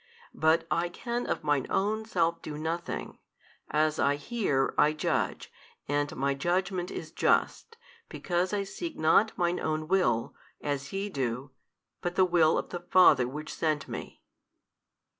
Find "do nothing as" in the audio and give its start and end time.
2.41-3.99